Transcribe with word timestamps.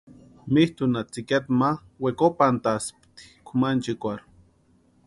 Mitʼunha 0.53 1.01
tsïkiata 1.11 1.51
ma 1.59 1.69
wekopantaspti 2.03 3.07
kʼumanchikwarhu. 3.45 4.25